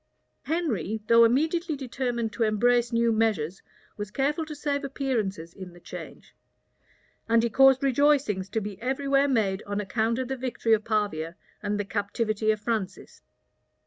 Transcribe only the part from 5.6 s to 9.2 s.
the change; and he caused rejoicings to be every